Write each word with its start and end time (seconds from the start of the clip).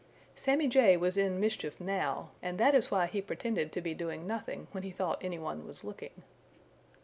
Sammy 0.35 0.67
Jay 0.67 0.97
was 0.97 1.15
in 1.15 1.39
mischief 1.39 1.79
now, 1.79 2.31
and 2.41 2.57
that 2.57 2.73
is 2.73 2.89
why 2.89 3.05
he 3.05 3.21
pretended 3.21 3.71
to 3.73 3.81
be 3.81 3.93
doing 3.93 4.25
nothing 4.25 4.65
when 4.71 4.81
he 4.81 4.89
thought 4.89 5.23
any 5.23 5.37
one 5.37 5.67
was 5.67 5.83
looking. 5.83 6.23